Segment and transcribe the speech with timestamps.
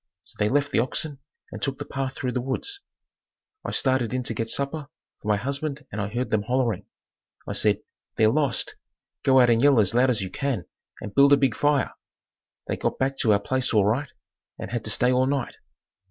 [0.23, 1.19] So they left the oxen
[1.51, 2.79] and took the path through the woods.
[3.63, 4.87] I started in to get supper
[5.21, 6.87] for my husband and I heard them hollering.
[7.47, 7.83] I said,
[8.15, 8.77] "They're lost.
[9.21, 10.65] Go out and yell as loud as you can
[11.01, 11.93] and build a big fire."
[12.65, 14.09] They got back to our place all right
[14.57, 15.57] and had to stay all night.